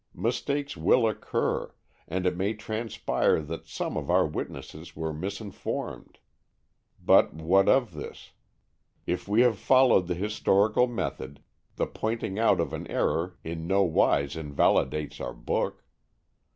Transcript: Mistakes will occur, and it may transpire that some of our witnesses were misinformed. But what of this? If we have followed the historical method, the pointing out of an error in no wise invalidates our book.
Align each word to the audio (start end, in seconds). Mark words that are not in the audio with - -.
Mistakes 0.15 0.75
will 0.75 1.07
occur, 1.07 1.75
and 2.07 2.25
it 2.25 2.35
may 2.35 2.55
transpire 2.55 3.39
that 3.39 3.67
some 3.67 3.95
of 3.97 4.09
our 4.09 4.25
witnesses 4.25 4.95
were 4.95 5.13
misinformed. 5.13 6.17
But 7.05 7.35
what 7.35 7.69
of 7.69 7.93
this? 7.93 8.31
If 9.05 9.27
we 9.27 9.41
have 9.41 9.59
followed 9.59 10.07
the 10.07 10.15
historical 10.15 10.87
method, 10.87 11.39
the 11.75 11.85
pointing 11.85 12.39
out 12.39 12.59
of 12.59 12.73
an 12.73 12.87
error 12.87 13.37
in 13.43 13.67
no 13.67 13.83
wise 13.83 14.35
invalidates 14.35 15.21
our 15.21 15.33
book. 15.35 15.83